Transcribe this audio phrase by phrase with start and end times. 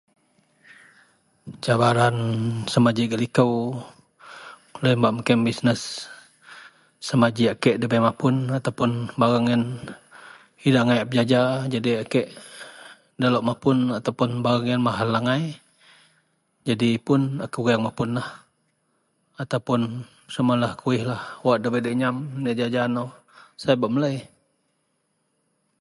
[1.63, 2.15] Cabaran
[2.71, 3.53] sama ji gak likou
[4.81, 5.81] louyen bak mekeang bisnes.
[7.07, 9.63] Sama ji a kek ndabei mapun ataupun bareng yen
[10.67, 11.41] idak angai a pejaja,
[11.73, 12.27] jadi a kek
[13.17, 14.11] ndalok mapun atau
[14.47, 15.43] bareng yen mahal angai.
[16.67, 18.29] Jadi pun a kureang mapunlah
[19.43, 19.81] ataupun
[20.33, 21.21] samalah kuwihlah
[21.59, 23.09] ndabei diyak nyam nejaja nou,
[23.61, 24.17] sai bak melei.